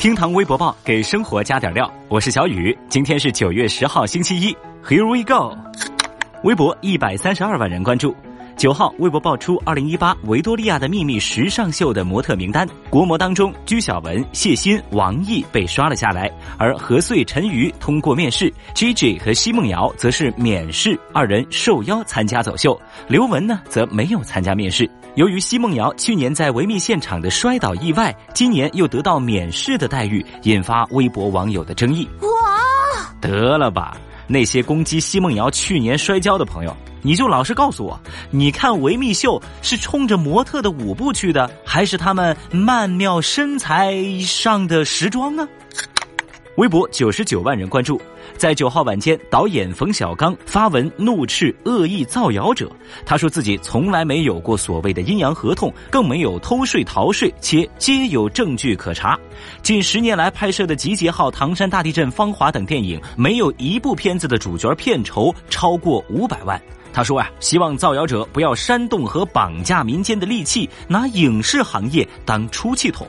[0.00, 1.92] 厅堂微博报，给生活加点料。
[2.08, 4.56] 我是小雨，今天是九月十号，星期一。
[4.82, 5.54] Here we go。
[6.42, 8.16] 微博一百三十二万人关注。
[8.60, 22.78] 九号，微博爆出二零一八维多利亚的秘密时尚秀的模特名单，国模当中，鞠晓雯、谢欣、王毅被刷了下来，而何穗、陈瑜通过面试，Gigi 和奚梦瑶则是免试，二人受邀参加走秀。
[23.08, 24.86] 刘雯呢，则没有参加面试。
[25.14, 32.06] 由于奚梦瑶去年在维密现场的摔倒意外，今年又得到免试的待遇，引发微博网友的争议。
[32.20, 32.28] 哇，
[33.22, 33.96] 得了吧！
[34.26, 37.98] 那些攻击奚梦瑶去年摔跤的朋友，你就老实告诉我，
[38.30, 45.48] 你看维密秀是冲着模特的舞步去的，还是他们曼妙身材上的时装呢？
[46.60, 47.98] 微博九十九万人关注。
[48.36, 52.70] 在九号晚间，导演冯小刚发文怒斥恶意造谣者。
[53.06, 59.18] 他说自己从来没有过所谓的阴阳合同，更没有偷税逃税，且皆有证据可查。
[59.62, 66.60] 近十年来拍摄的《集结号》《唐山大地震》《芳华》等电影，没有一部片子的主角片酬超过五百万。
[66.92, 73.06] 他说啊，希望造谣者不要煽动和绑架民间的利器，拿影视行业当出气筒。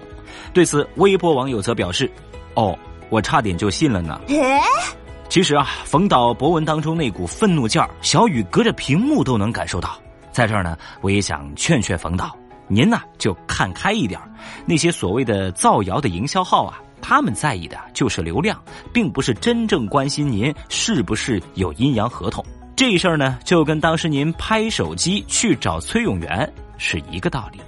[0.53, 2.09] 对此，微博网友则表示
[2.55, 2.79] ：“哦。”
[3.11, 4.19] 我差点就信了呢。
[5.29, 9.97] 其实啊，冯导博文当中那股愤怒劲儿，小雨隔着屏幕都能感受到。
[10.31, 12.35] 在这儿呢，我也想劝劝冯导，
[12.67, 14.19] 您呢就看开一点
[14.65, 22.43] 那些所谓的造谣的营销号啊，他们在意的就是流量，并不是真正关心您是不是有阴阳合同。
[22.75, 27.59] 这事儿呢，就跟当时您拍手机去找崔永元是一个道理。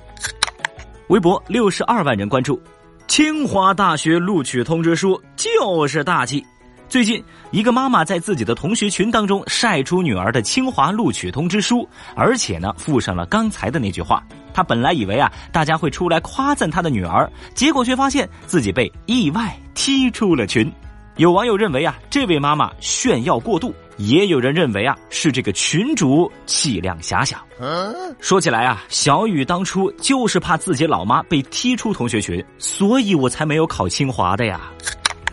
[1.07, 2.61] 微博六十二万人关注。
[3.05, 6.45] 清华大学录取通知书就是大气。
[6.87, 11.85] 最近，一个妈妈在自己的同学群当中晒出女儿的清华录取通知书，
[12.15, 14.23] 而且呢附上了刚才的那句话。
[14.53, 20.71] 她本来以为啊大家会出来夸赞她的女儿，结果却发现自己被意外踢出了群。
[21.17, 23.75] 有网友认为啊这位妈妈炫耀过度。
[23.97, 27.37] 也有人认为啊，是这个群主气量狭小。
[28.19, 34.61] 说起来啊，小雨当初就是怕自己老妈被踢出同学群，所以我才没有考清华的呀。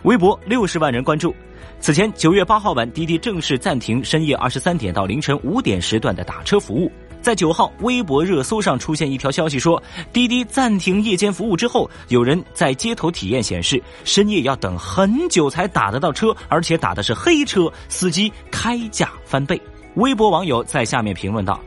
[0.03, 1.35] 微博六十万人关注。
[1.79, 6.91] 此前九月八号晚，滴滴正式暂停深夜二十三点到凌晨五点时段的打车服务。
[7.21, 9.81] 在九号微博热搜上出现一条消息，说
[10.11, 19.59] 滴滴暂停夜间服务之后，有人在街头体验显示，深夜要等很久才打得到车，而且打的是黑车，司机开价翻倍。
[19.95, 21.59] 微博网友在下面评论道：“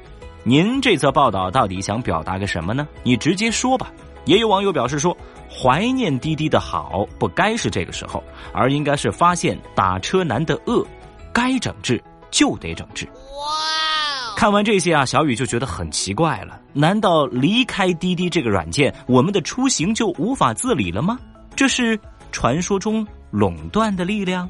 [0.42, 2.88] 您这则报道到底想表达个什么呢？
[3.04, 3.92] 你直接说吧。”
[4.24, 5.16] 也有网友表示说
[5.48, 10.86] ：“怀念滴滴的好，不该是这个时候，而应该是发现打车难的恶，
[11.32, 14.34] 该整治就得整治。”哇！
[14.36, 16.60] 看完这些啊，小雨就觉得很奇怪了。
[16.72, 21.18] 难道离开滴滴这个软件，我们的出行就无法自理了吗？
[21.54, 21.98] 这是
[22.32, 24.48] 传说中垄断的力量？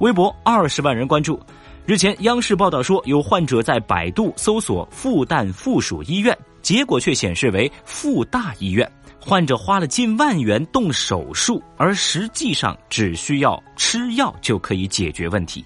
[0.00, 1.38] 微博二十万人关注。
[1.86, 8.90] 日前，央视报道说，有患者在百度搜索复旦附属医院，结果却显示为复大医院。
[9.18, 15.64] 患者花了近万元动手术，而实际上只需要吃药就可以解决问题。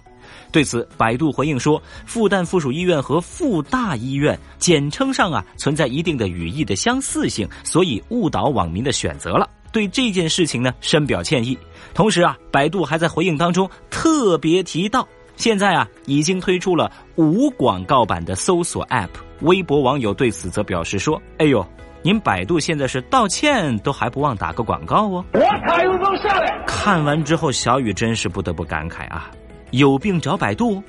[0.52, 9.48] 对此，百度回应说，复旦附属医院和复大医院简称上啊存在一定的语义的相似性，所以误导网民的选择了。
[9.72, 11.56] 对这件事情呢，深表歉意。
[11.94, 19.08] 同时啊，百度还在回应当中特别提到，现在啊已经推出了无广告版的搜索 App。
[19.42, 21.64] 微博网友对此则表示说：“哎呦，
[22.00, 26.64] 您百度现在是道歉都还不忘打个广告哦。”我卡又能下来。
[26.66, 29.30] 看完之后，小雨真是不得不感慨啊。
[29.72, 30.82] 有病找百度，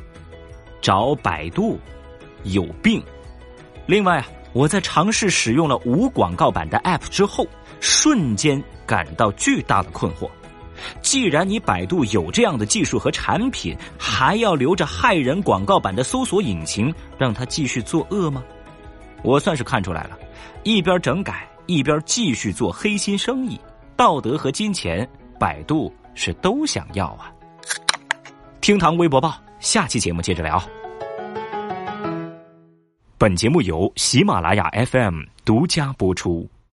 [0.82, 1.78] 找百度
[2.44, 3.04] 有病。
[3.86, 7.46] 另外啊，我在尝试使用了无广告版的 App 之后，
[7.82, 10.30] 瞬间感到巨大的困惑。
[11.02, 18.44] 既然你百度有这样的技术和产品，还要留着害人广告版的搜索引擎，让它继续作恶吗？
[19.24, 20.18] 我算是看出来了，
[20.64, 23.60] 一边整改，一边继续做黑心生意，
[23.96, 25.08] 道德和金钱，
[25.40, 27.32] 百度是都想要啊。
[28.62, 30.62] 厅堂微博报，下期节目接着聊。
[33.18, 36.48] 本节目由喜马拉雅 FM 独家播出。